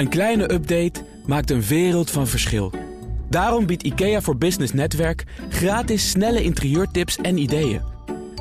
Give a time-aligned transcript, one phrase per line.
[0.00, 2.72] Een kleine update maakt een wereld van verschil.
[3.28, 7.82] Daarom biedt IKEA voor Business Netwerk gratis snelle interieurtips en ideeën.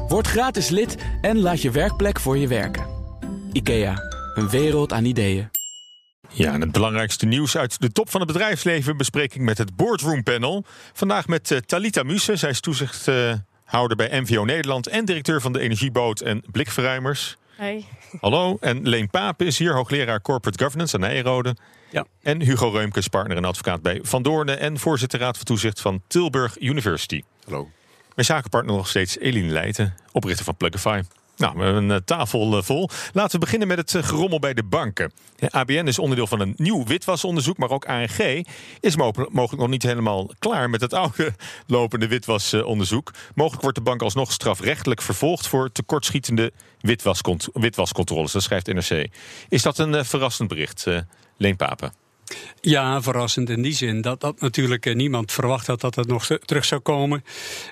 [0.07, 2.85] Word gratis lid en laat je werkplek voor je werken.
[3.51, 3.95] IKEA,
[4.35, 5.49] een wereld aan ideeën.
[6.29, 10.23] Ja, en het belangrijkste nieuws uit de top van het bedrijfsleven bespreking met het Boardroom
[10.23, 10.65] Panel.
[10.93, 12.35] Vandaag met uh, Talita Muse.
[12.35, 17.37] Zij is toezichthouder bij MVO Nederland en directeur van de Energieboot en Blikverruimers.
[17.59, 17.85] Hey.
[18.21, 21.55] Hallo, en Leen Pape is hier, hoogleraar Corporate Governance aan Nijrode.
[21.91, 22.05] Ja.
[22.21, 26.01] En Hugo Reumkes, partner en advocaat bij Van Doornen en voorzitter Raad van Toezicht van
[26.07, 27.23] Tilburg University.
[27.43, 27.69] Hallo.
[28.15, 31.01] Mijn zakenpartner nog steeds Eline Leijten, oprichter van Plugify.
[31.39, 32.89] Nou, we hebben een uh, tafel uh, vol.
[33.13, 35.11] Laten we beginnen met het uh, gerommel bij de banken.
[35.49, 38.47] ABN is onderdeel van een nieuw witwasonderzoek, maar ook ANG
[38.79, 41.33] is mogelijk, nog niet helemaal klaar met het oude
[41.67, 43.13] lopende witwasonderzoek.
[43.35, 48.31] Mogelijk wordt de bank alsnog strafrechtelijk vervolgd voor tekortschietende witwaskont witwascontroles.
[48.31, 49.07] Dat schrijft NRC.
[49.49, 50.85] Is dat een verrassend bericht,
[51.37, 52.08] Leen Papen?
[52.61, 56.27] Ja, verrassend in die zin dat, dat natuurlijk uh, niemand verwacht had dat het nog
[56.45, 57.23] terug zou komen.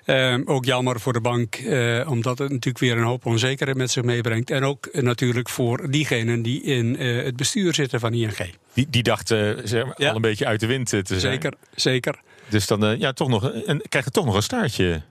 [0.05, 3.91] Uh, ook jammer voor de bank, uh, omdat het natuurlijk weer een hoop onzekerheid met
[3.91, 4.49] zich meebrengt.
[4.49, 8.53] En ook natuurlijk voor diegenen die in het bestuur zitten van ING.
[8.73, 10.09] Die, die dachten zeg maar, ja.
[10.09, 11.19] al een beetje uit de wind te zijn.
[11.19, 12.19] Zeker, zeker.
[12.49, 15.02] Dus dan ja, toch nog een, krijg je toch nog een staartje.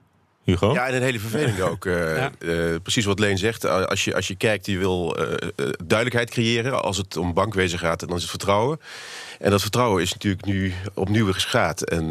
[0.47, 0.73] Hugo?
[0.73, 1.85] Ja, en een hele vervelende ook.
[1.85, 2.31] Uh, ja.
[2.39, 3.65] uh, precies wat Leen zegt.
[3.65, 5.25] Als je, als je kijkt, je wil uh,
[5.85, 6.83] duidelijkheid creëren.
[6.83, 8.79] Als het om bankwezen gaat, dan is het vertrouwen.
[9.39, 11.81] En dat vertrouwen is natuurlijk nu opnieuw geschaad.
[11.81, 12.05] En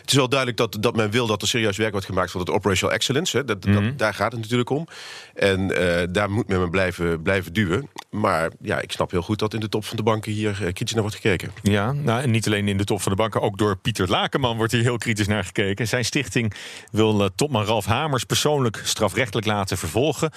[0.00, 2.40] het is wel duidelijk dat, dat men wil dat er serieus werk wordt gemaakt van
[2.40, 3.36] het operational excellence.
[3.36, 3.44] Hè.
[3.44, 3.88] Dat, mm -hmm.
[3.88, 4.86] dat, daar gaat het natuurlijk om.
[5.34, 5.68] En
[6.12, 7.88] daar moet men blijven, blijven duwen.
[8.10, 10.92] Maar ja, ik snap heel goed dat in de top van de banken hier kritisch
[10.92, 11.52] naar wordt gekeken.
[11.62, 13.40] Ja, nou, en niet alleen in de top van de banken.
[13.40, 15.88] Ook door Pieter Lakenman wordt hier heel kritisch naar gekeken.
[15.88, 16.54] Zijn stichting
[16.90, 20.30] wil topman Ralf Hamers persoonlijk strafrechtelijk laten vervolgen.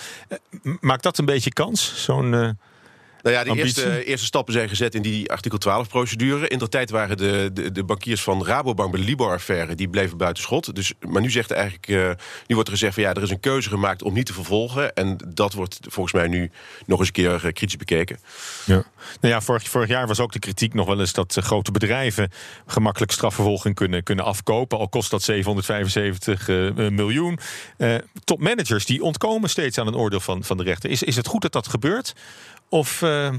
[0.79, 2.57] Maakt dat een beetje kans, zo'n...
[3.21, 6.47] Nou ja, de eerste, eerste, stappen zijn gezet in die artikel 12-procedure.
[6.47, 9.75] In de tijd waren de, de, de, bankiers van Rabobank bij de Libor-affaire...
[9.75, 10.75] die bleven buiten schot.
[10.75, 12.09] Dus, maar nu, zegt eigenlijk, uh,
[12.47, 14.93] nu wordt er gezegd van ja, er is een keuze gemaakt om niet te vervolgen.
[14.93, 16.51] En dat wordt volgens mij nu
[16.85, 18.19] nog eens een keer uh, kritisch bekeken.
[18.65, 18.83] Ja.
[19.21, 21.13] Nou ja, vorig, vorig, jaar was ook de kritiek nog wel eens...
[21.13, 22.31] dat uh, grote bedrijven
[22.65, 24.77] gemakkelijk strafvervolging kunnen, kunnen afkopen.
[24.77, 26.47] Al kost dat 775
[26.89, 27.39] miljoen.
[28.23, 30.89] topmanagers die ontkomen steeds aan een oordeel van, van de rechter.
[30.89, 32.13] Is, is het goed dat dat gebeurt?
[32.69, 33.01] Of.
[33.01, 33.29] Uh...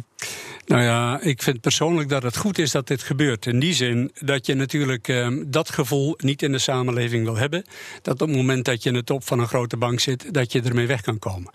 [0.68, 3.46] Nou ja, ik vind persoonlijk dat het goed is dat dit gebeurt.
[3.46, 7.64] In die zin dat je natuurlijk uh, dat gevoel niet in de samenleving wil hebben.
[8.02, 10.52] Dat op het moment dat je in de top van een grote bank zit, dat
[10.52, 11.52] je ermee weg kan komen.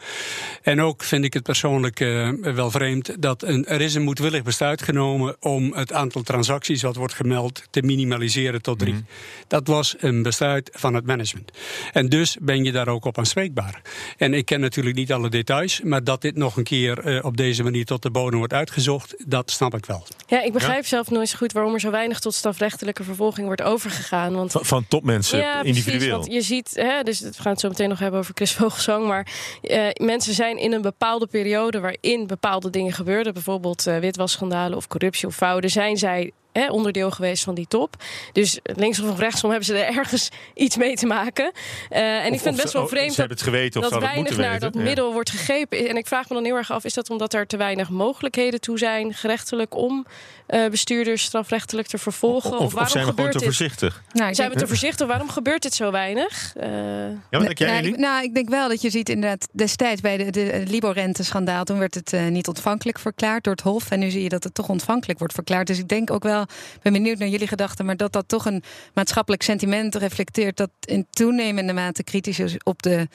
[0.61, 4.43] En ook vind ik het persoonlijk uh, wel vreemd dat een, er is een moedwillig
[4.43, 8.93] besluit genomen om het aantal transacties wat wordt gemeld te minimaliseren tot drie.
[8.93, 9.05] Mm.
[9.47, 11.51] Dat was een besluit van het management.
[11.91, 13.81] En dus ben je daar ook op aanspreekbaar.
[14.17, 17.37] En ik ken natuurlijk niet alle details, maar dat dit nog een keer uh, op
[17.37, 20.03] deze manier tot de bodem wordt uitgezocht, dat snap ik wel.
[20.27, 20.87] Ja, ik begrijp ja?
[20.87, 24.33] zelf nooit zo goed waarom er zo weinig tot strafrechtelijke vervolging wordt overgegaan.
[24.33, 25.97] Want, van, van topmensen, ja, individueel.
[25.97, 28.51] Precies, want je ziet, hè, dus we gaan het zo meteen nog hebben over Chris
[28.53, 29.27] Vogelsang, maar
[29.61, 34.87] uh, mensen zijn in een bepaalde periode waarin bepaalde dingen gebeurden, bijvoorbeeld uh, witwasschandalen of
[34.87, 37.95] corruptie of fraude, zijn zij Hè, onderdeel geweest van die top.
[38.31, 41.51] Dus linksom of rechtsom hebben ze er ergens iets mee te maken.
[41.91, 44.29] Uh, en of, ik vind het best wel vreemd dat, het geweten of dat weinig
[44.29, 44.71] dat naar weten.
[44.71, 45.13] dat middel ja.
[45.13, 45.89] wordt gegrepen.
[45.89, 48.61] En ik vraag me dan heel erg af: is dat omdat er te weinig mogelijkheden
[48.61, 50.05] toe zijn, gerechtelijk, om
[50.49, 52.51] uh, bestuurders strafrechtelijk te vervolgen?
[52.51, 53.47] Of, of, of waarom zijn we gewoon te dit?
[53.47, 54.03] voorzichtig?
[54.11, 55.07] Nou, zijn we te voorzichtig?
[55.07, 56.53] Waarom gebeurt dit zo weinig?
[56.57, 59.47] Uh, ja, wat denk jij, nou, ik, nou, ik denk wel dat je ziet inderdaad
[59.51, 61.63] destijds bij de, de Libor-renteschandaal...
[61.63, 63.91] toen werd het uh, niet ontvankelijk verklaard door het Hof.
[63.91, 65.67] En nu zie je dat het toch ontvankelijk wordt verklaard.
[65.67, 66.42] Dus ik denk ook wel,
[66.81, 67.85] ben benieuwd naar jullie gedachten...
[67.85, 70.57] maar dat dat toch een maatschappelijk sentiment reflecteert...
[70.57, 73.07] dat in toenemende mate kritisch is op de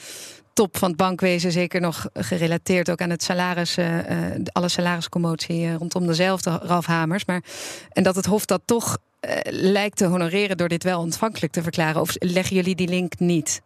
[0.52, 3.98] top van het bankwezen, zeker nog gerelateerd ook aan het salaris, uh,
[4.52, 7.24] alle salariscommotie uh, rondom dezelfde Ralf Hamers.
[7.24, 7.42] Maar,
[7.92, 8.98] en dat het Hof dat toch
[9.50, 12.00] lijkt te honoreren door dit wel ontvankelijk te verklaren.
[12.00, 13.62] Of leggen jullie die link niet?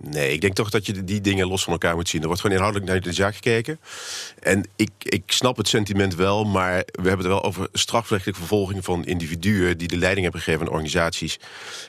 [0.00, 2.20] Nee, ik denk toch dat je die dingen los van elkaar moet zien.
[2.20, 3.80] Er wordt gewoon inhoudelijk naar de zaak gekeken.
[4.42, 8.84] En ik, ik snap het sentiment wel, maar we hebben het wel over strafrechtelijke vervolging
[8.84, 11.38] van individuen die de leiding hebben gegeven aan organisaties.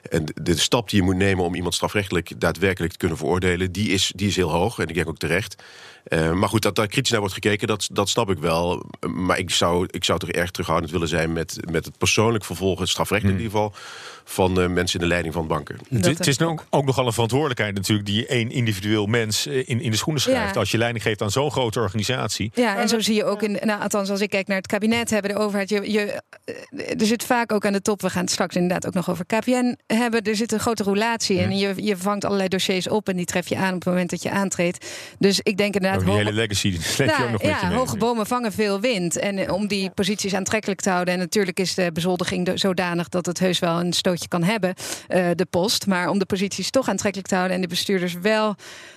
[0.09, 3.71] En de, de stap die je moet nemen om iemand strafrechtelijk daadwerkelijk te kunnen veroordelen,
[3.71, 4.79] die is, die is heel hoog.
[4.79, 5.63] En ik denk ook terecht.
[6.07, 8.85] Uh, maar goed, dat daar kritisch naar wordt gekeken, dat, dat snap ik wel.
[9.09, 12.81] Maar ik zou, ik zou toch erg terughoudend willen zijn met, met het persoonlijk vervolgen,
[12.81, 13.47] het strafrechtelijk hmm.
[13.47, 13.91] in ieder geval,
[14.23, 15.79] van uh, mensen in de leiding van banken.
[15.89, 19.81] Het is nu ook, ook nogal een verantwoordelijkheid natuurlijk natuurlijk die één individueel mens in,
[19.81, 20.53] in de schoenen schrijft.
[20.53, 20.59] Ja.
[20.59, 22.51] Als je leiding geeft aan zo'n grote organisatie.
[22.53, 25.09] Ja, en zo zie je ook in, nou, althans als ik kijk naar het kabinet,
[25.09, 28.21] hebben de overheid, je, je, eh, er zit vaak ook aan de top, we gaan
[28.21, 31.73] het straks inderdaad ook nog over KPN hebben, er zit een grote roulatie en je,
[31.75, 34.29] je vangt allerlei dossiers op en die tref je aan op het moment dat je
[34.29, 34.85] aantreedt.
[35.19, 35.99] Dus ik denk inderdaad...
[35.99, 37.77] Oh, die hoge- hele legacy die sleep je Nou, ook nog ja, mee.
[37.77, 39.17] hoge bomen vangen veel wind.
[39.17, 41.13] En eh, om die posities aantrekkelijk te houden.
[41.13, 44.73] En natuurlijk is de bezoldiging zodanig dat het heus wel een stootje kan hebben,
[45.07, 45.87] eh, de post.
[45.87, 48.55] Maar om de posities toch aantrekkelijk te houden en de bestuurders wel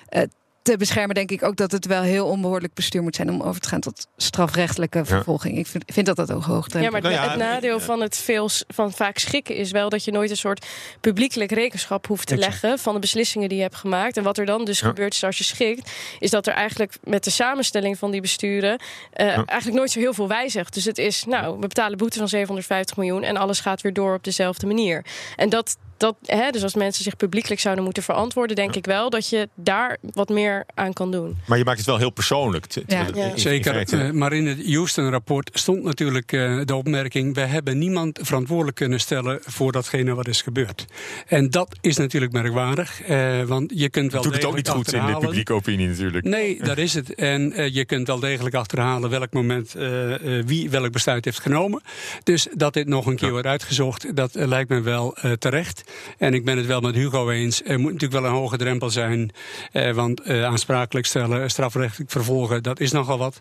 [0.08, 0.22] eh,
[0.62, 3.60] te beschermen, denk ik ook dat het wel heel onbehoorlijk bestuur moet zijn om over
[3.60, 5.58] te gaan tot strafrechtelijke vervolging.
[5.58, 8.16] Ik vind, vind dat dat ook hoog Ja, maar Nou ja, het nadeel van het
[8.16, 10.66] veel van vaak schikken is wel dat je nooit een soort
[11.00, 12.52] publiekelijk rekenschap hoeft te Exact.
[12.62, 14.16] leggen van de beslissingen die je hebt gemaakt.
[14.16, 14.88] En wat er dan dus Ja.
[14.88, 18.80] gebeurt is als je schikt, is dat er eigenlijk met de samenstelling van die besturen
[19.12, 20.74] eh, eigenlijk nooit zo heel veel wijzigt.
[20.74, 24.14] Dus het is, nou, we betalen boete van 750 miljoen en alles gaat weer door
[24.14, 25.04] op dezelfde manier.
[25.36, 25.76] En dat.
[25.98, 29.48] Dat, hè, dus als mensen zich publiekelijk zouden moeten verantwoorden, denk ik wel dat je
[29.54, 31.36] daar wat meer aan kan doen.
[31.46, 32.66] Maar je maakt het wel heel persoonlijk.
[32.66, 33.04] te- Ja.
[33.04, 33.24] te- Ja.
[33.24, 33.96] in- in Zeker, feite.
[33.98, 39.00] eh, maar in het Houston-rapport stond natuurlijk eh, de opmerking: wij hebben niemand verantwoordelijk kunnen
[39.00, 40.84] stellen voor datgene wat is gebeurd.
[41.26, 44.92] En dat is natuurlijk merkwaardig, eh, want je kunt wel doet het ook niet goed
[44.92, 46.24] in de publieke opinie natuurlijk.
[46.24, 47.14] Nee, dat is het.
[47.14, 51.40] En eh, je kunt wel degelijk achterhalen welk moment eh, eh, wie welk besluit heeft
[51.40, 51.82] genomen.
[52.22, 55.87] Dus dat dit nog een keer wordt uitgezocht, dat eh, lijkt me wel eh, terecht.
[56.18, 57.62] En ik ben het wel met Hugo eens.
[57.64, 59.30] Er moet natuurlijk wel een hoge drempel zijn.
[59.72, 63.40] eh, want eh, aansprakelijk stellen, strafrechtelijk vervolgen, dat is nogal wat.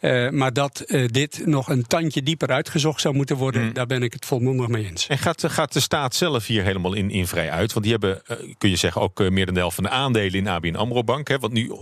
[0.00, 3.72] Eh, maar dat eh, dit nog een tandje dieper uitgezocht zou moeten worden, Mm.
[3.72, 5.06] daar ben ik het volmondig mee eens.
[5.06, 7.72] En gaat, gaat de staat zelf hier helemaal in, in vrij uit?
[7.72, 9.90] Want die hebben, eh, kun je zeggen, ook eh, meer dan de helft van de
[9.90, 11.28] aandelen in ABN AMRO Bank.
[11.28, 11.72] Hè, wat nu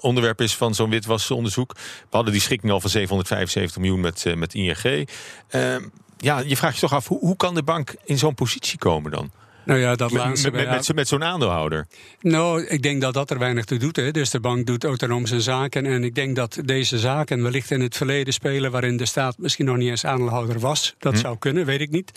[0.00, 1.72] onderwerp is van zo'n witwasonderzoek.
[1.74, 1.80] We
[2.10, 5.08] hadden die schikking al van 775 miljoen met, met ING.
[5.48, 5.76] Eh,
[6.18, 9.10] ja, je vraagt je toch af, hoe, hoe kan de bank in zo'n positie komen
[9.10, 9.30] dan?
[9.64, 10.50] Nou ja, dat Met, laatste.
[10.50, 11.86] met, met, zo'n aandeelhouder.
[12.20, 13.96] Nou, ik denk dat dat er weinig toe doet.
[13.96, 14.10] Hè.
[14.10, 15.86] Dus de bank doet autonoom zijn zaken.
[15.86, 18.70] En ik denk dat deze zaken wellicht in het verleden spelen...
[18.70, 20.94] waarin de staat misschien nog niet eens aandeelhouder was.
[20.98, 22.12] Dat zou kunnen, weet ik niet.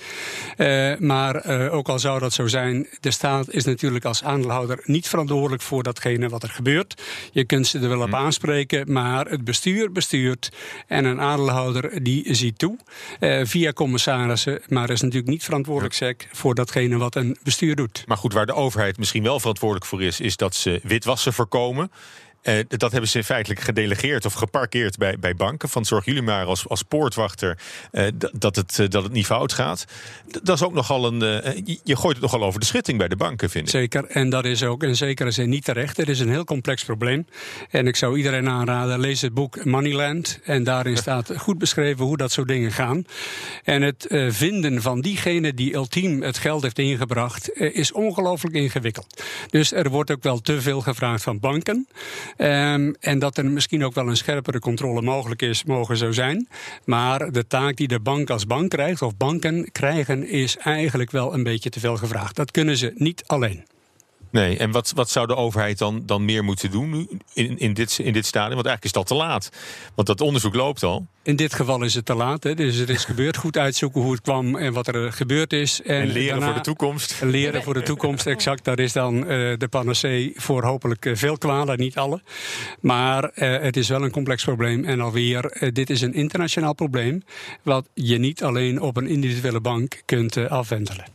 [0.58, 2.88] Eh, maar eh, ook al zou dat zo zijn...
[3.00, 5.62] de staat is natuurlijk als aandeelhouder niet verantwoordelijk...
[5.62, 7.02] voor datgene wat er gebeurt.
[7.32, 10.52] Je kunt ze er wel op aanspreken, maar het bestuur bestuurt...
[10.88, 12.78] en een aandeelhouder die ziet toe
[13.20, 14.62] eh, via commissarissen...
[14.68, 18.04] maar is natuurlijk niet verantwoordelijk zeg, voor datgene wat een bestuur doet.
[18.08, 21.92] Maar goed, waar de overheid misschien wel verantwoordelijk voor is, is dat ze witwassen voorkomen.
[22.46, 25.70] Eh, dat hebben ze feitelijk gedelegeerd of geparkeerd bij, bij banken.
[25.70, 27.58] Van zorg jullie maar als, als poortwachter
[27.92, 29.86] eh, dat, het, eh, dat het niet fout gaat.
[30.32, 31.20] D- dat is ook nogal een.
[31.66, 33.72] je- je gooit het nogal over de schutting bij de banken, vind ik.
[33.72, 35.98] Zeker, en dat is ook in zekere zin niet terecht.
[35.98, 37.28] Het is een heel complex probleem.
[37.70, 40.40] En ik zou iedereen aanraden, lees het boek Moneyland.
[40.44, 43.04] En daarin staat goed beschreven hoe dat soort dingen gaan.
[43.64, 47.52] En het vinden van diegene die ultiem het geld heeft ingebracht...
[47.60, 49.24] is ongelooflijk ingewikkeld.
[49.50, 51.88] Dus er wordt ook wel te veel gevraagd van banken.
[52.38, 56.48] Ehm, en dat er misschien ook wel een scherpere controle mogelijk is, mogen zo zijn.
[56.86, 60.28] Maar de taak die de bank als bank krijgt, of banken krijgen...
[60.28, 62.36] is eigenlijk wel een beetje te veel gevraagd.
[62.36, 63.64] Dat kunnen ze niet alleen.
[64.36, 67.74] Nee, en wat, wat zou de overheid dan, dan meer moeten doen nu in, in,
[67.74, 68.56] dit, in dit stadium?
[68.56, 69.50] Want eigenlijk is dat te laat.
[69.96, 71.08] Want dat onderzoek loopt al.
[71.24, 72.44] In dit geval is het te laat.
[72.44, 72.54] Hè.
[72.54, 73.38] Dus het is gebeurd.
[73.38, 75.82] Goed uitzoeken hoe het kwam en wat er gebeurd is.
[75.82, 77.22] En, En leren daarna voor de toekomst.
[77.22, 78.64] Leren voor de toekomst, exact.
[78.64, 79.28] Dat is dan eh,
[79.58, 82.22] de panacee voor hopelijk eh, veel kwalen, niet alle.
[82.80, 84.86] Maar eh, het is wel een complex probleem.
[84.86, 87.24] En alweer, dit is een internationaal probleem.
[87.64, 91.06] Wat je niet alleen op een individuele bank kunt eh, afwendelen.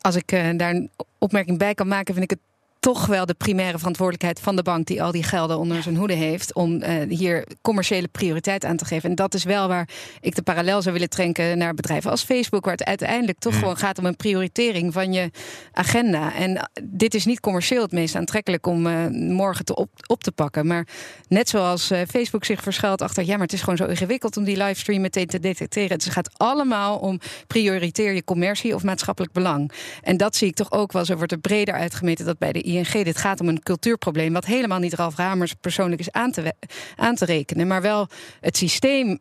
[0.00, 2.51] Als ik eh, daar een opmerking bij kan maken, vind ik het
[2.82, 6.14] toch wel de primaire verantwoordelijkheid van de bank die al die gelden onder zijn hoede
[6.14, 9.10] heeft om eh, hier commerciële prioriteit aan te geven.
[9.10, 9.88] En dat is wel waar
[10.20, 13.76] ik de parallel zou willen trekken naar bedrijven als Facebook, waar het uiteindelijk toch gewoon
[13.76, 15.30] gaat om een prioritering van je
[15.72, 16.34] agenda.
[16.34, 20.22] En eh, dit is niet commercieel het meest aantrekkelijk om eh, morgen te op, op
[20.22, 20.66] te pakken.
[20.66, 20.86] Maar
[21.28, 24.56] net zoals Facebook zich verschuilt achter, ja, maar het is gewoon zo ingewikkeld om die
[24.56, 25.96] livestream meteen te detecteren.
[25.96, 29.72] Dus het gaat allemaal om prioriteer je commercie of maatschappelijk belang.
[30.00, 31.04] En dat zie ik toch ook wel.
[31.04, 34.32] Zo wordt er breder uitgemeten dat bij de ING dit gaat om een cultuurprobleem.
[34.32, 36.54] Wat helemaal niet Ralf Ramers persoonlijk is aan te,
[36.96, 37.66] aan te rekenen.
[37.66, 38.08] Maar wel
[38.40, 39.18] het systeem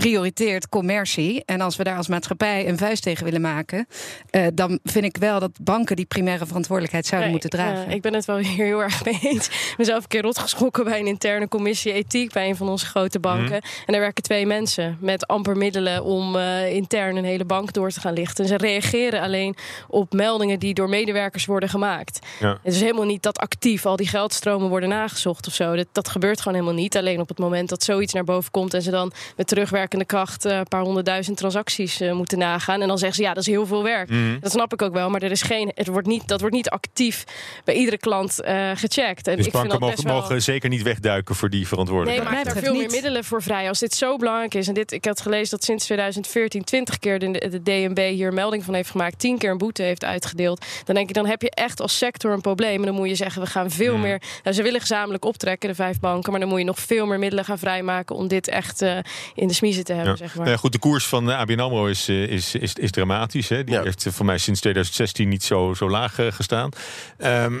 [0.00, 1.42] prioriteert commercie.
[1.44, 3.86] En als we daar als maatschappij een vuist tegen willen maken,
[4.30, 7.88] eh, dan vind ik wel dat banken die primaire verantwoordelijkheid zouden Nee, moeten dragen.
[7.88, 9.46] ja, ik ben het wel hier heel erg mee eens.
[9.46, 12.86] Ik ben zelf een keer rotgeschrokken bij een interne commissie ethiek bij een van onze
[12.86, 13.54] grote banken.
[13.54, 17.90] En daar werken twee mensen met amper middelen om eh, intern een hele bank door
[17.90, 18.44] te gaan lichten.
[18.44, 19.54] En ze reageren alleen
[19.88, 22.18] op meldingen die door medewerkers worden gemaakt.
[22.40, 22.58] Ja.
[22.62, 25.76] Het is helemaal niet dat actief al die geldstromen worden nagezocht of zo.
[25.76, 26.96] Dat, dat gebeurt gewoon helemaal niet.
[26.96, 30.04] Alleen op het moment dat zoiets naar boven komt en ze dan met terugwerkende terugwerkende
[30.04, 32.80] kracht een paar honderdduizend transacties moeten nagaan.
[32.82, 34.08] En dan zeggen ze ja, dat is heel veel werk.
[34.08, 34.38] Mhm.
[34.40, 36.70] Dat snap ik ook wel, maar er is geen, het wordt niet, dat wordt niet
[36.70, 37.24] actief
[37.64, 38.38] bij iedere klant
[38.74, 39.26] gecheckt.
[39.28, 40.14] En dus ik banken vind dat mogen, best wel...
[40.14, 42.34] mogen zeker niet wegduiken voor die Nee, verantwoordelijkheid.
[42.34, 43.68] maar mij er veel meer middelen voor vrij.
[43.68, 44.68] Als dit zo belangrijk is.
[44.68, 48.64] En dit, ik had gelezen dat sinds 2014 20 keer de, de DNB hier melding
[48.64, 49.18] van heeft gemaakt.
[49.18, 50.64] 10 keer een boete heeft uitgedeeld.
[50.84, 52.80] Dan denk ik, dan heb je echt als sector een probleem.
[52.80, 54.02] En dan moet je zeggen, we gaan veel Hmm.
[54.02, 54.22] meer.
[54.42, 56.30] Nou, ze willen gezamenlijk optrekken, de vijf banken.
[56.30, 58.98] Maar dan moet je nog veel meer middelen gaan vrijmaken om dit echt eh,
[59.34, 59.54] in de
[59.84, 60.10] te hebben.
[60.12, 60.16] Ja.
[60.18, 60.48] Zeg Nou maar.
[60.50, 63.48] ja, goed, de koers van de ABN AMRO is, eh, is, is, is dramatisch.
[63.48, 63.64] Hè?
[63.64, 63.82] Die Ja.
[63.82, 66.70] heeft eh, voor mij sinds 2016 niet zo, zo laag eh, gestaan.
[67.18, 67.54] Ehm,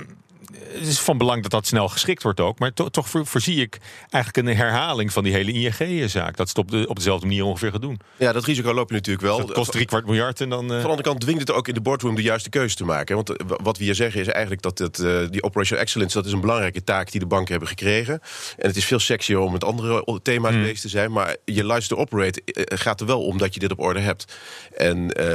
[0.72, 2.58] het is van belang dat dat snel geschikt wordt ook.
[2.58, 3.78] Maar to- toch voor- voorzie ik
[4.10, 6.36] eigenlijk een herhaling van die hele ING-zaak.
[6.36, 8.00] Dat ze het op, de, op dezelfde manier ongeveer gaan doen.
[8.16, 9.38] Ja, dat risico loop je natuurlijk wel.
[9.38, 10.62] Dat kost drie kwart miljard en dan...
[10.64, 12.84] eh, Van de andere kant dwingt het ook in de boardroom de juiste keuze te
[12.84, 13.14] maken.
[13.16, 16.16] Want eh, wat we hier zeggen is eigenlijk dat het, eh, die operational excellence...
[16.16, 18.20] dat is een belangrijke taak die de banken hebben gekregen.
[18.58, 20.62] En het is veel sexier om met andere thema's Hmm.
[20.62, 21.12] bezig te zijn.
[21.12, 24.36] Maar je luister operate eh, gaat er wel om dat je dit op orde hebt.
[24.76, 25.26] En eh,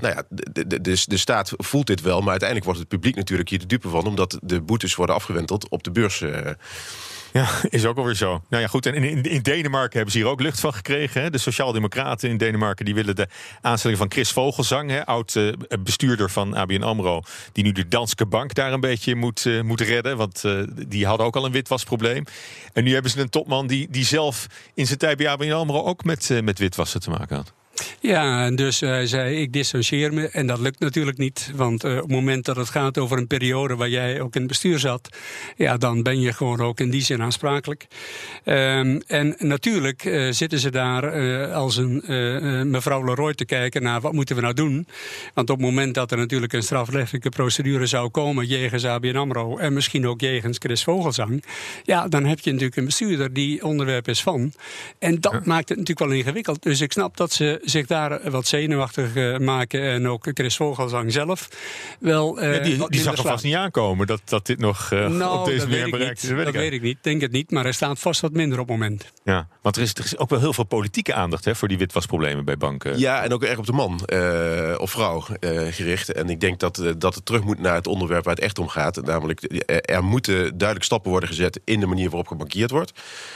[0.00, 2.18] nou ja, de, de, de, de staat voelt dit wel.
[2.20, 4.06] Maar uiteindelijk wordt het publiek natuurlijk hier de dupe van...
[4.06, 6.20] omdat de boetes worden afgewenteld op de beurs.
[6.20, 6.50] eh.
[7.32, 8.42] Ja, is ook alweer zo.
[8.48, 8.86] Nou ja, goed.
[8.86, 11.22] En in, in Denemarken hebben ze hier ook lucht van gekregen.
[11.22, 11.30] Hè.
[11.30, 13.28] De Sociaaldemocraten in Denemarken die willen de
[13.60, 18.26] aanstelling van Chris Vogelsang, hè, oud eh, bestuurder van ABN Amro, die nu de Danske
[18.26, 20.16] Bank daar een beetje moet, eh, moet redden.
[20.16, 20.42] Want
[20.88, 22.24] die hadden ook al een witwasprobleem.
[22.72, 25.82] En nu hebben ze een topman die, die zelf in zijn tijd bij ABN Amro
[25.82, 27.52] ook met, met witwassen te maken had.
[28.00, 30.28] Ja, en dus hij zei ik distancieer me.
[30.28, 31.50] En dat lukt natuurlijk niet.
[31.54, 34.40] Want eh, op het moment dat het gaat over een periode waar jij ook in
[34.40, 35.08] het bestuur zat,
[35.56, 37.86] ja, dan ben je gewoon ook in die zin aansprakelijk.
[38.44, 43.44] Ehm, en natuurlijk eh, zitten ze daar eh, als een eh, eh, mevrouw Leroy te
[43.44, 44.86] kijken naar wat moeten we nou doen.
[45.34, 49.56] Want op het moment dat er natuurlijk een strafrechtelijke procedure zou komen jegens ABN AMRO
[49.56, 51.44] en misschien ook jegens Chris Vogelsang,
[51.82, 54.52] ja, dan heb je natuurlijk een bestuurder die onderwerp is van.
[54.98, 56.62] En dat maakt het natuurlijk wel ingewikkeld.
[56.62, 61.12] Dus ik snap dat ze zich daar wat zenuwachtig eh, maken en ook Chris Vogelsang
[61.12, 61.48] zelf
[62.00, 62.40] wel.
[62.40, 65.38] eh, Ja, die die zag er vast niet aankomen dat, dat dit nog eh, Nou,
[65.38, 66.30] op deze dat manier weet ik bereikt niet.
[66.32, 66.38] is.
[66.38, 66.98] Dat ik weet ik niet.
[67.00, 69.12] Denk het niet, maar er staat vast wat minder op het moment.
[69.24, 71.78] Ja, want er is, er is ook wel heel veel politieke aandacht hè, voor die
[71.78, 72.98] witwasproblemen bij banken.
[72.98, 76.12] Ja, en ook erg op de man eh, of vrouw eh, gericht.
[76.12, 78.68] En ik denk dat, dat het terug moet naar het onderwerp waar het echt om
[78.68, 79.04] gaat.
[79.04, 82.92] Namelijk, er moeten duidelijk stappen worden gezet in de manier waarop gebankierd wordt.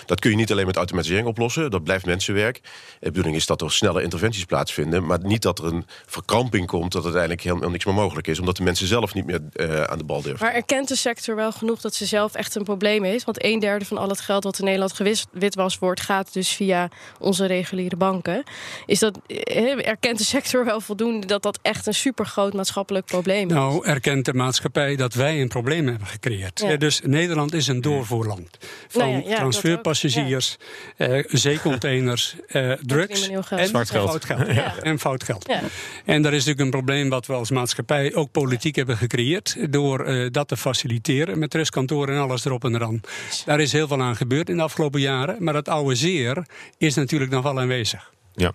[0.07, 1.71] Dat kun je niet alleen met automatisering oplossen.
[1.71, 2.61] Dat blijft mensenwerk.
[3.01, 5.07] De bedoeling is dat er snelle interventies plaatsvinden.
[5.07, 8.39] Maar niet dat er een verkramping komt dat uiteindelijk helemaal niks meer mogelijk is.
[8.39, 10.47] Omdat de mensen zelf niet meer eh, aan de bal durven.
[10.47, 13.25] Maar erkent de sector wel genoeg dat ze zelf echt een probleem is?
[13.25, 16.49] Want een derde van al het geld wat in Nederland gewis- witwas wordt, gaat dus
[16.49, 18.43] via onze reguliere banken.
[18.87, 23.49] Is dat, eh, erkent de sector wel voldoende dat dat echt een supergroot maatschappelijk probleem
[23.49, 23.55] is?
[23.55, 26.61] Nou, erkent de maatschappij dat wij een probleem hebben gecreëerd.
[26.61, 26.69] Ja.
[26.71, 28.57] Eh, Dus Nederland is een doorvoerland
[28.89, 30.57] van Nou ja, ja, dat transferpassagiers,
[30.97, 33.51] eh, zeecontainers, eh, drugs geld.
[33.51, 34.25] en Zwart geld.
[34.25, 34.55] fout geld.
[34.57, 34.75] Ja.
[34.83, 35.45] En fout geld.
[35.49, 35.61] Ja.
[36.05, 39.57] En daar is natuurlijk een probleem wat we als maatschappij ook politiek hebben gecreëerd.
[39.71, 43.01] Door eh, dat te faciliteren met rustkantoren en alles erop en eraan.
[43.45, 45.37] Daar is heel veel aan gebeurd in de afgelopen jaren.
[45.45, 46.47] Maar dat oude zeer
[46.79, 48.13] is natuurlijk nog wel aanwezig.
[48.35, 48.53] Ja.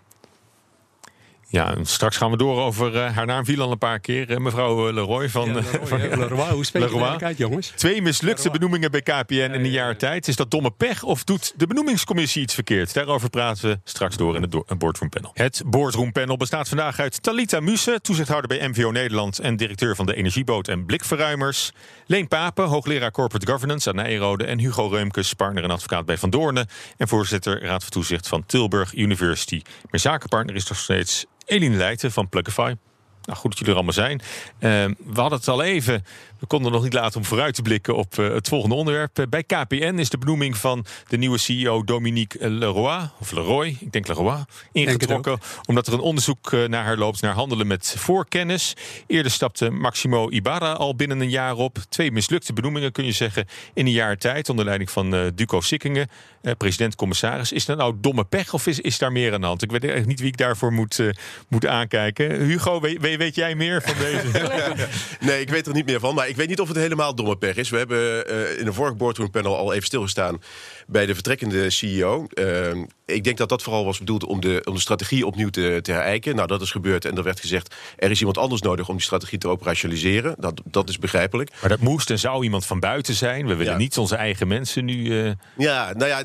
[1.52, 4.30] Ja, en straks gaan we door over eh, haar naam viel al een paar keer.
[4.30, 7.18] eh, mevrouw eh, Leroy van, Ja, Leroy, van- Leroy, hoe spreek je Leroy.
[7.18, 7.68] uit, jongens?
[7.76, 10.28] Twee mislukte benoemingen bij KPN in een jaar tijd.
[10.28, 12.94] Is dat domme pech of doet de benoemingscommissie iets verkeerd?
[12.94, 15.32] Daarover praten we straks door in het do- een boardroom panel.
[15.34, 20.06] Het boardroom panel bestaat vandaag uit Talita Muse, toezichthouder bij MVO Nederland en directeur van
[20.06, 21.72] de Energieboot en Blikverruimers.
[22.06, 24.44] Leen Papen, hoogleraar Corporate Governance aan Nijrode.
[24.46, 26.68] En Hugo Reumkes, partner en advocaat bij Van Doornen.
[26.98, 29.62] En voorzitter Raad van Toezicht van Tilburg University.
[29.90, 32.74] Mijn zakenpartner is nog steeds Eline Leijten van Plugify.
[33.24, 34.22] Nou, goed dat jullie er allemaal zijn.
[34.60, 34.70] Eh,
[35.14, 36.04] we hadden het al even.
[36.42, 39.20] We konden nog niet laten om vooruit te blikken op eh, het volgende onderwerp.
[39.20, 43.92] Eh, bij KPN is de benoeming van de nieuwe CEO Dominique Leroy, of Leroy, ik
[43.92, 45.40] denk Leroy, ingetrokken.
[45.66, 48.74] Omdat er een onderzoek eh, naar haar loopt naar handelen met voorkennis.
[49.08, 51.78] Eerder stapte Maximo Ibarra al binnen een jaar op.
[51.90, 54.50] Twee mislukte benoemingen kun je zeggen in een jaar tijd.
[54.50, 56.10] Onder leiding van Duco Sikkingen,
[56.58, 57.52] president-commissaris.
[57.52, 59.62] Is dat nou domme pech of is, is daar meer aan de hand?
[59.62, 61.00] Ik weet eigenlijk niet wie ik daarvoor moet,
[61.48, 62.46] moet aankijken.
[62.46, 64.30] Hugo, weet, weet, weet jij meer van deze?
[65.20, 66.16] Nee, ik weet er niet meer van.
[66.16, 67.70] Maar ik weet niet of het helemaal domme pech is.
[67.70, 70.42] We hebben eh, in een vorig boardroom panel al even stilgestaan
[70.88, 72.28] bij de vertrekkende CEO.
[72.34, 72.72] Eh,
[73.06, 75.92] ik denk dat dat vooral was bedoeld om de, om de strategie opnieuw te, te
[75.92, 76.36] herijken.
[76.36, 77.76] Nou, dat is gebeurd en er werd gezegd...
[77.98, 80.36] er is iemand anders nodig om die strategie te operationaliseren.
[80.40, 81.50] Dat, dat is begrijpelijk.
[81.62, 83.48] Maar dat moest en zou iemand van buiten zijn.
[83.48, 83.78] We willen Ja.
[83.80, 85.20] niet onze eigen mensen nu.
[85.26, 86.24] eh, Ja, nou ja,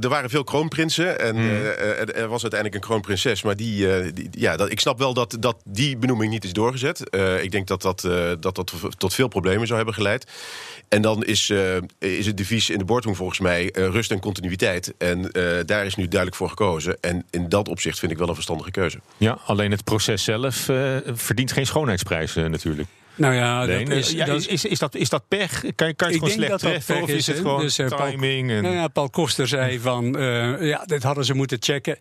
[0.00, 1.20] er waren veel kroonprinsen.
[1.20, 1.48] En Hmm.
[1.48, 3.42] eh, er, er was uiteindelijk een kroonprinses.
[3.42, 6.44] Maar die, eh, die- ja, dat, ik snap wel dat, dat die benoeming benoeming niet
[6.44, 7.14] is doorgezet.
[7.14, 10.26] Uh, ik denk dat dat, uh, dat dat tot veel problemen zou hebben geleid.
[10.88, 14.94] En dan is, uh, is het devies in de boardroom volgens mij rust en continuïteit.
[14.98, 15.30] En
[15.66, 16.96] daar is nu duidelijk voor gekozen.
[17.00, 19.00] En in dat opzicht vind ik wel een verstandige keuze.
[19.16, 20.56] Ja, alleen het proces zelf
[21.14, 22.88] verdient geen schoonheidsprijs natuurlijk.
[23.16, 25.60] Nou ja, dat is, ja, dat, is, is, dat, is dat pech?
[25.60, 27.02] Kan, kan je het gewoon slecht treffen?
[27.02, 28.46] Of is het gewoon dus, uh, timing?
[28.46, 28.62] Paul, en...
[28.62, 31.98] nou ja, Paul Koster zei van, uh, ja, dit hadden ze moeten checken.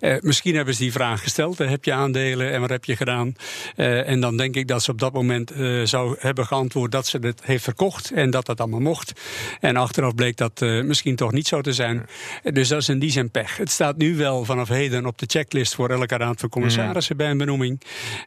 [0.00, 1.58] Uh, misschien hebben ze die vraag gesteld.
[1.58, 3.34] Heb je aandelen en wat heb je gedaan?
[3.74, 5.52] en dan denk ik dat ze op dat moment
[5.84, 8.10] zou hebben geantwoord dat ze het heeft verkocht.
[8.10, 9.20] En dat dat allemaal mocht.
[9.60, 12.06] En achteraf bleek dat misschien toch niet zo te zijn.
[12.42, 13.56] Dus dat is in die zin pech.
[13.56, 17.22] Het staat nu wel vanaf heden op de checklist voor elke raad van commissarissen mm.
[17.22, 17.80] bij een benoeming.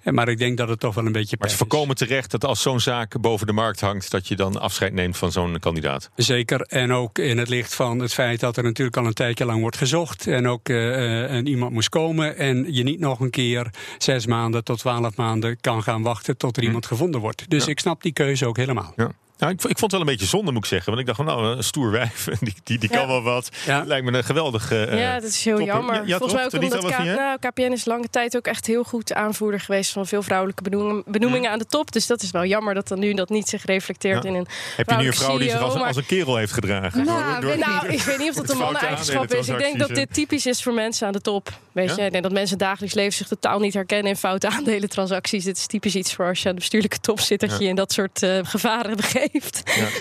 [0.03, 1.55] Maar ik denk dat het toch wel een beetje pech maar is.
[1.55, 5.17] voorkomen terecht dat als zo'n zaak boven de markt hangt, dat je dan afscheid neemt
[5.17, 6.09] van zo'n kandidaat.
[6.15, 6.61] Zeker.
[6.61, 9.61] En ook in het licht van het feit dat er natuurlijk al een tijdje lang
[9.61, 10.27] wordt gezocht.
[10.27, 12.37] En ook uh, en iemand moest komen.
[12.37, 16.55] En je niet nog een keer zes maanden tot twaalf maanden kan gaan wachten tot
[16.55, 16.67] er hm.
[16.67, 17.49] iemand gevonden wordt.
[17.49, 18.93] Dus ik snap die keuze ook helemaal.
[18.95, 19.11] Ja.
[19.37, 20.87] Nou, ik, ik, vond het wel een beetje zonde, moet ik zeggen.
[20.87, 23.49] Want ik dacht van, nou, een stoer wijf, die, die, die kan wel wat.
[23.65, 23.83] Ja.
[23.85, 25.95] Lijkt me een geweldige uh, Ja, dat is heel jammer.
[26.07, 29.59] Volgens mij ook omdat K nou, KPN is lange tijd ook echt heel goed aanvoerder
[29.59, 29.91] geweest...
[29.91, 31.91] van veel vrouwelijke benoemingen, benoemingen aan de top.
[31.91, 34.89] Dus dat is wel jammer dat dan nu dat niet zich reflecteert in een Heb
[34.89, 37.05] je nu een vrouw die zich als, als, een kerel heeft gedragen?
[37.05, 39.49] Nou, door, nou ik weet niet of dat een mannen-eigenschap is.
[39.49, 41.49] Ik denk dat dit typisch is voor mensen aan de top.
[41.71, 44.11] Weet je, ik denk dat mensen dagelijks leven zich totaal niet herkennen...
[44.11, 45.43] in foute aandelentransacties.
[45.43, 47.39] Dit is typisch iets voor als je aan de bestuurlijke top zit...
[47.39, 49.26] dat je in dat soort uh, gevaren begeeft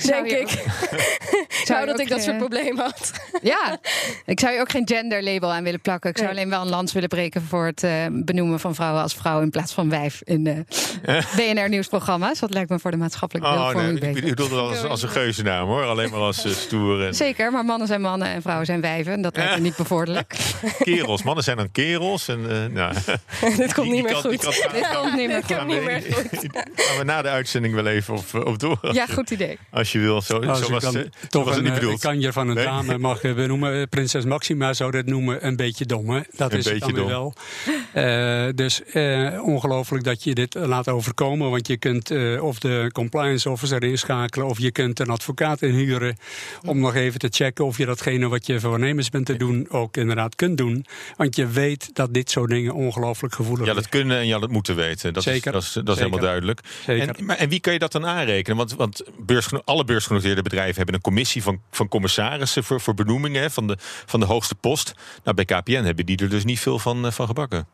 [0.06, 0.48] denk ik.
[1.64, 3.12] zou dat ik dat soort eh, problemen had.
[3.42, 3.78] ja,
[4.24, 6.10] ik zou je ook geen genderlabel aan willen plakken.
[6.10, 9.14] Ik zou alleen wel een lans willen breken voor het uh, benoemen van vrouwen als
[9.14, 10.64] vrouw in plaats van wijf in de
[11.36, 12.38] BNR nieuwsprogramma's.
[12.38, 15.08] Dat lijkt me voor de maatschappelijke oh, beeldvorming nee, Ik bedoel het als, als een
[15.08, 17.06] geuzennaam hoor, alleen maar als uh, stoer.
[17.06, 17.14] En...
[17.14, 19.20] Zeker, maar mannen zijn mannen en vrouwen zijn wijven.
[19.20, 20.36] Dat lijkt me niet bevorderlijk.
[20.78, 22.28] kerels, mannen zijn dan kerels.
[22.28, 22.94] En, uh, nou,
[23.56, 24.30] Dit komt niet meer goed.
[24.30, 25.66] Dit komt niet meer goed.
[25.66, 26.46] Niet meer goed.
[26.74, 28.78] Gaan we na de uitzending wel even op, op door.
[28.92, 29.58] Ja, goed idee.
[29.70, 30.20] Als je wil.
[30.20, 32.00] Zo, zo was, kan, toch was het niet eh, bedoeld.
[32.00, 33.80] Kan je van een dame mag benoemen.
[33.80, 36.10] Eh, prinses Maxima zou dat noemen een beetje dom.
[36.10, 36.20] Hè?
[36.30, 37.34] Dat een is beetje het dan wel.
[37.94, 41.50] Uh, dus uh, ongelooflijk dat je dit laat overkomen.
[41.50, 44.46] Want je kunt uh, of de compliance officer inschakelen...
[44.46, 46.16] of je kunt een advocaat inhuren...
[46.64, 49.66] om nog even te checken of je datgene wat je voornemens bent te doen...
[49.70, 50.86] ook inderdaad kunt doen.
[51.16, 53.76] Want je weet dat dit soort dingen ongelooflijk gevoelig zijn.
[53.76, 55.12] Ja, dat kunnen en ja, dat moeten weten.
[55.12, 55.46] Dat Zeker.
[55.46, 56.60] Is, dat is, dat is helemaal duidelijk.
[56.84, 57.16] Zeker.
[57.16, 58.56] En, maar, en wie kan je dat dan aanrekenen?
[58.56, 63.50] Want, want beursgeno alle beursgenoteerde bedrijven hebben een commissie van, van commissarissen voor, voor benoemingen
[63.50, 64.94] van de, van de hoogste post.
[65.24, 67.66] Nou, bij KPN hebben die er dus niet veel van, uh, van gebakken.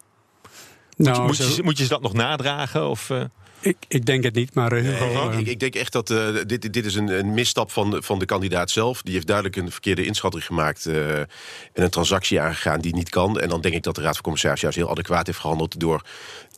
[0.96, 2.88] Moet, nou, je, moet, je, moet, je, dat nog nadragen?
[2.88, 3.24] Of, uh...
[3.60, 6.72] Ik, ik, denk het niet, maar uh, nee, ik, ik, denk echt dat uh, dit,
[6.72, 9.02] dit is een, een, misstap van, van de kandidaat zelf.
[9.02, 11.28] Die heeft duidelijk een verkeerde inschatting gemaakt uh, en
[11.72, 13.40] een transactie aangegaan die niet kan.
[13.40, 16.02] En dan denk ik dat de Raad van Commissarissen juist heel adequaat heeft gehandeld door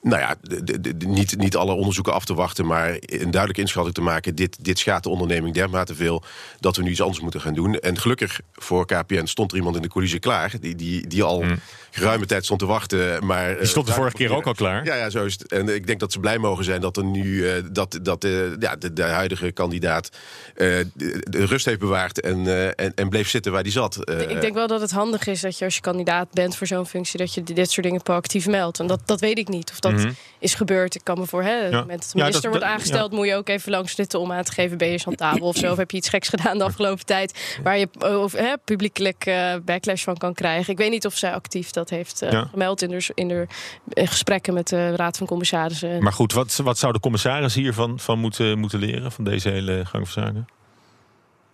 [0.04, 3.94] nou ja, de, de, niet, niet alle onderzoeken af te wachten, maar een duidelijke inschatting
[3.94, 4.34] te maken.
[4.34, 6.22] Dit, dit schaadt de onderneming dermate veel
[6.60, 7.74] dat we nu iets anders moeten gaan doen.
[7.74, 11.42] En gelukkig voor KPN stond er iemand in de coulissen klaar, die, die, die al
[11.42, 11.58] hmm.
[11.90, 13.26] geruime tijd stond te wachten.
[13.26, 14.84] Maar, die stond de vorige keer ook al klaar.
[14.84, 15.52] Ja, ja, zo is het.
[15.52, 18.32] En ik denk dat ze blij mogen zijn dat er nu uh, dat, dat uh,
[18.58, 20.08] ja, de, de, huidige kandidaat
[20.56, 24.10] uh, de, de, rust heeft bewaard en, en, en, bleef zitten waar hij zat.
[24.28, 26.86] ik denk wel dat het handig is dat je als je kandidaat bent voor zo'n
[26.86, 28.78] functie, dat je dit soort dingen proactief meldt.
[28.78, 29.70] En dat, dat weet ik niet.
[29.70, 30.12] Of dat Mhm.
[30.38, 30.94] is gebeurd.
[30.94, 31.84] Ik kan me voor, hè, ja.
[31.84, 34.78] met de minister wordt aangesteld, moet je ook even langs zitten om aan te geven:
[34.78, 35.70] ben je chantabel of zo?
[35.70, 39.54] Of heb je iets geks gedaan de afgelopen tijd waar je of, hè, publiekelijk uh,
[39.64, 40.72] backlash van kan krijgen?
[40.72, 43.46] Ik weet niet of zij actief dat heeft uh, gemeld in de, in de
[43.88, 46.02] gesprekken met de Raad van Commissarissen.
[46.02, 49.84] Maar goed, wat, wat zou de commissaris hiervan van moeten, moeten leren van deze hele
[49.84, 50.46] gang van zaken?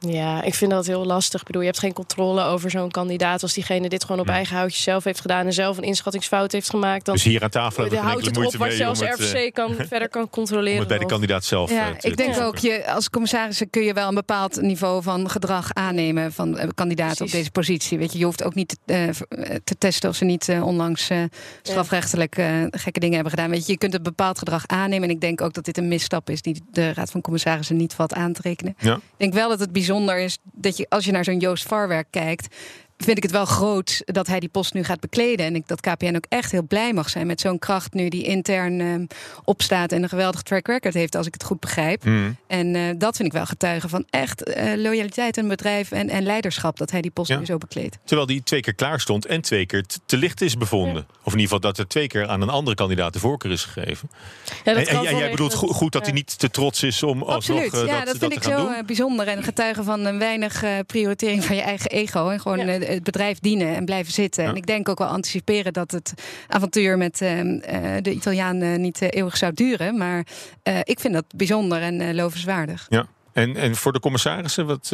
[0.08, 1.40] Ja, ik vind dat heel lastig.
[1.40, 4.56] Ik bedoel, je hebt geen controle over zo'n kandidaat als diegene dit gewoon op eigen
[4.56, 7.04] houtje zelf heeft gedaan en zelf een inschattingsfout heeft gemaakt.
[7.04, 9.74] Dan dus hier aan tafel hebben we houdt het op wat zelfs RFC uh, kan,
[9.88, 10.72] verder kan controleren.
[10.72, 13.82] Om het bij de kandidaat zelf ja, te, Ik denk ook, je, als commissaris kun
[13.82, 17.98] je wel een bepaald niveau van gedrag aannemen van uh, kandidaten op deze positie.
[17.98, 19.08] Weet je, je hoeft ook niet uh,
[19.64, 21.10] te testen of ze niet onlangs
[21.62, 22.34] strafrechtelijk
[22.70, 23.50] gekke dingen hebben gedaan.
[23.50, 25.08] Weet je, je kunt een bepaald gedrag aannemen.
[25.08, 27.94] En ik denk ook dat dit een misstap is die de Raad van Commissarissen niet
[27.94, 28.74] valt aan te rekenen.
[28.78, 28.94] Ja.
[28.94, 31.66] Ik denk wel dat het bijzonder bijzonder is dat je, als je naar zo'n Joost
[31.66, 32.56] Varwerk kijkt,
[33.04, 35.46] vind ik het wel groot dat hij die post nu gaat bekleden.
[35.46, 38.24] En ik, dat KPN ook echt heel blij mag zijn met zo'n kracht nu die
[38.24, 39.06] intern uh,
[39.44, 42.04] opstaat en een geweldig track record heeft, als ik het goed begrijp.
[42.04, 42.36] Mm.
[42.46, 46.22] En uh, dat vind ik wel getuigen van echt uh, loyaliteit het bedrijf en, en
[46.22, 47.38] leiderschap dat hij die post ja.
[47.38, 47.98] nu zo bekleedt.
[48.04, 51.06] Terwijl die twee keer klaar stond en twee keer te licht is bevonden.
[51.08, 51.14] Ja.
[51.22, 53.64] Of in ieder geval dat er twee keer aan een andere kandidaat de voorkeur is
[53.64, 54.10] gegeven.
[54.64, 57.22] Ja, en, en, en jij bedoelt goed, goed dat hij niet te trots is om
[57.22, 57.62] Absoluut.
[57.62, 58.86] alsnog ja, dat, dat vind dat ik zo doen?
[58.86, 62.58] bijzonder en getuigen van een weinig prioritering van je eigen ego en gewoon
[62.90, 64.44] het bedrijf dienen en blijven zitten.
[64.44, 66.14] En ik denk ook wel anticiperen dat het
[66.48, 67.58] avontuur met ehm,
[68.02, 69.96] de Italiaan niet eeuwig zou duren.
[69.96, 70.26] Maar
[70.84, 72.86] ik vind dat bijzonder en lovenswaardig.
[72.88, 73.06] Ja.
[73.32, 74.92] En, en voor de commissarissen, wat,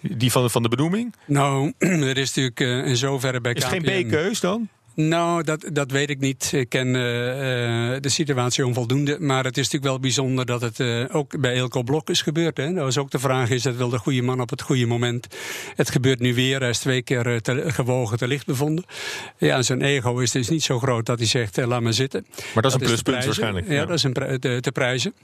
[0.00, 1.14] die van, van de benoeming?
[1.26, 4.68] Nou, er is natuurlijk in zoverre bij Is het geen B-keus dan?
[4.94, 6.52] Nou, dat, dat weet ik niet.
[6.52, 6.94] Ik ken uh,
[8.00, 9.16] de situatie onvoldoende.
[9.20, 12.56] Maar het is natuurlijk wel bijzonder dat het uh, ook bij Elko Blok is gebeurd.
[12.56, 12.72] Hè?
[12.72, 15.26] Dat was ook de vraag: is dat wel de goede man op het goede moment?
[15.76, 16.60] Het gebeurt nu weer.
[16.60, 18.84] Hij is twee keer te, gewogen te licht bevonden.
[19.38, 22.26] Ja, zijn ego is dus niet zo groot dat hij zegt: laat me zitten.
[22.54, 23.68] Maar dat is een pluspunt waarschijnlijk.
[23.68, 25.14] Ja, dat is een te, te prijzen.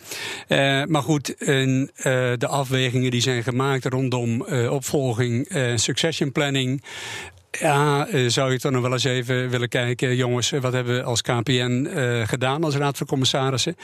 [0.88, 6.82] maar goed, de afwegingen die zijn gemaakt rondom opvolging, succession planning.
[7.58, 11.02] Ja, eh, zou je toch nog wel eens even willen kijken, jongens, wat hebben we
[11.02, 13.76] als KPN eh, gedaan als Raad van Commissarissen?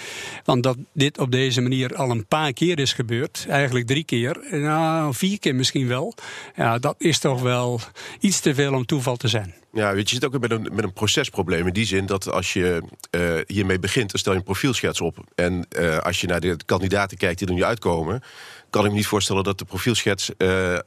[0.45, 4.39] Want dat dit op deze manier al een paar keer is gebeurd, eigenlijk drie keer,
[4.51, 6.15] nou vier keer misschien wel,
[6.57, 7.81] ja, dat is toch wel
[8.21, 9.55] iets te veel om toeval te zijn.
[9.73, 11.67] Ja, weet je, zit ook met een, met een procesprobleem.
[11.67, 15.17] In die zin dat als je uh, hiermee begint, dan stel je een profielschets op.
[15.35, 15.69] En
[16.03, 18.23] als je naar de kandidaten kijkt die er nu uitkomen,
[18.71, 20.31] kan ik me niet voorstellen dat de profielschets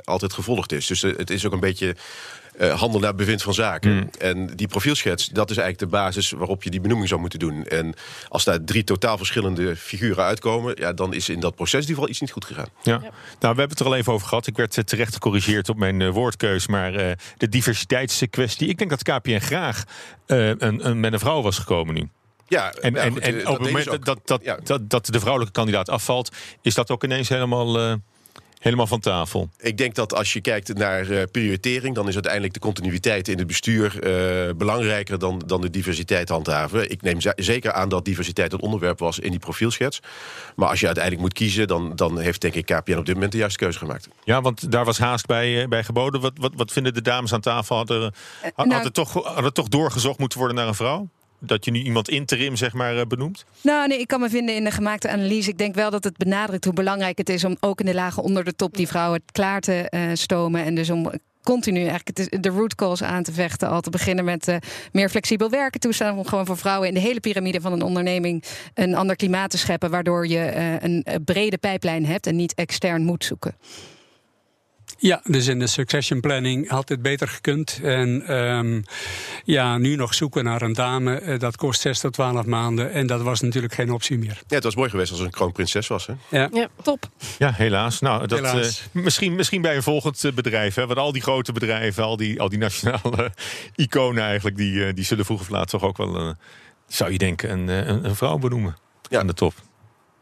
[0.04, 0.88] altijd gevolgd is.
[0.88, 1.96] Dus het is ook een beetje
[2.60, 3.92] uh, handel naar bevind van zaken.
[3.92, 4.10] Hmm.
[4.20, 7.66] En die profielschets, dat is eigenlijk de basis waarop je die benoeming zou moeten doen.
[7.66, 7.94] En
[8.28, 11.96] als daar drie totaal verschillende figuren uitkomen, ja, dan is in dat proces in ieder
[11.96, 12.68] geval iets niet goed gegaan.
[12.82, 12.98] Ja.
[13.00, 14.48] Nou, we hebben het er al even over gehad.
[14.48, 16.68] Ik werd eh, terecht gecorrigeerd op mijn uh, woordkeus.
[16.68, 18.68] Maar uh, de diversiteitskwestie.
[18.68, 19.84] Ik denk dat KPN graag
[20.26, 22.10] een, een, met een vrouw was gekomen nu.
[22.48, 26.36] Ja, en, en, en op het moment dat, dat, dat, dat, de vrouwelijke kandidaat afvalt,
[26.62, 28.00] is dat ook ineens helemaal
[28.60, 29.50] helemaal van tafel.
[29.58, 33.38] Ik denk dat als je kijkt naar uh, prioritering, dan is uiteindelijk de continuïteit in
[33.38, 36.92] het bestuur uh, belangrijker dan, dan de diversiteit handhaven.
[36.92, 40.00] Ik neem zeker aan dat diversiteit het onderwerp was in die profielschets.
[40.56, 43.32] Maar als je uiteindelijk moet kiezen, dan, dan heeft denk ik KPN op dit moment
[43.32, 44.08] de juiste keuze gemaakt.
[44.24, 46.22] Ja, want daar was haast bij, uh, bij geboden.
[46.22, 47.76] Wat, wat, wat vinden de dames aan tafel?
[47.76, 51.10] Hadden, had, had, nou, het toch, had het toch doorgezocht moeten worden naar een vrouw?
[51.40, 53.46] Dat je nu iemand interim zeg maar eh, benoemt?
[53.62, 55.50] Nou, nee, ik kan me vinden in de gemaakte analyse.
[55.50, 58.24] Ik denk wel dat het benadrukt hoe belangrijk het is om ook in de lagen
[58.24, 60.64] onder de top die vrouwen klaar te uh, stomen.
[60.64, 61.12] En dus om
[61.44, 63.70] continu eigenlijk de root cause aan te vechten.
[63.70, 64.56] Al te beginnen met uh,
[64.92, 66.18] meer flexibel werken toestaan.
[66.18, 69.58] Om gewoon voor vrouwen in de hele piramide van een onderneming een ander klimaat te
[69.58, 69.90] scheppen.
[69.90, 73.56] Waardoor je een brede pijplijn hebt en niet extern moet zoeken.
[75.02, 77.80] Ja, dus in de succession planning had het beter gekund.
[77.84, 78.84] En um,
[79.44, 82.92] ja, nu nog zoeken naar een dame, eh, dat kost 6 tot 12 maanden.
[82.92, 84.42] En dat was natuurlijk geen optie meer.
[84.48, 86.08] Ja, het was mooi geweest als een kroonprinses was.
[86.08, 86.14] Hè?
[86.30, 86.50] Ja.
[86.54, 87.10] ja, top.
[87.38, 88.00] Ja, helaas.
[88.00, 88.82] Nou, dat, helaas.
[88.94, 90.76] Uh, misschien, misschien bij een volgend eh, bedrijf.
[90.76, 93.32] Hè, want al die grote bedrijven, al die, al die nationale
[93.76, 96.34] iconen eigenlijk, die, die zullen vroeg of laat toch ook wel, uh,
[96.88, 98.76] zou je denken, een, een, een vrouw benoemen
[99.10, 99.20] ja.
[99.20, 99.54] aan de top.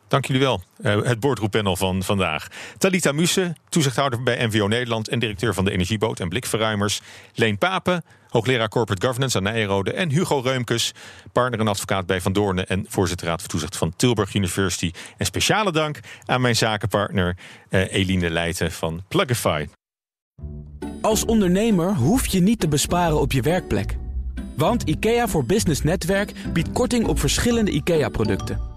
[0.08, 0.62] Dank jullie wel.
[0.82, 2.48] Uh, het boordgroeppanel van vandaag.
[2.78, 5.08] Talita Musse, toezichthouder bij NVO Nederland...
[5.08, 7.02] en directeur van de Energieboot en Blikverruimers.
[7.34, 9.94] Leen Papen, hoogleraar Corporate Governance aan Nijrode...
[9.94, 10.92] en Hugo Reumkes,
[11.32, 12.68] partner en advocaat bij Van Doornen...
[12.68, 14.92] en voorzitter raad van toezicht van Tilburg University.
[15.18, 17.38] En speciale dank aan mijn zakenpartner
[17.70, 19.68] uh, Eline Leijten van Plugify.
[21.02, 23.98] Als ondernemer hoef je niet te besparen op je werkplek.
[24.56, 28.77] Want IKEA voor Business Netwerk biedt korting op verschillende IKEA-producten...